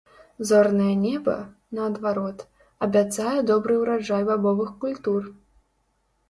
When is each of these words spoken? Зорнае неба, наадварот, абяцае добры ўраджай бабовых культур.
Зорнае 0.51 0.93
неба, 1.01 1.35
наадварот, 1.79 2.39
абяцае 2.87 3.35
добры 3.53 3.77
ўраджай 3.83 4.23
бабовых 4.31 4.73
культур. 4.87 5.21